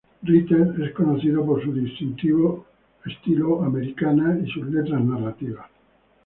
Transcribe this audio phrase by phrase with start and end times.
[0.23, 2.65] Ritter es conocido por su distintivo
[3.05, 5.69] estilo Americana y sus letras narrativas.